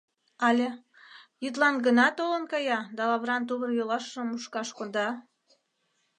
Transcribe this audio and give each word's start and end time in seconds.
Але... 0.47 0.67
йӱдлан 1.43 1.75
гына 1.85 2.07
толын 2.17 2.43
кая 2.51 2.79
да 2.95 3.03
лавран 3.09 3.43
тувыр-йолашыжым 3.47 4.27
мушкаш 4.29 4.69
кода? 4.77 5.07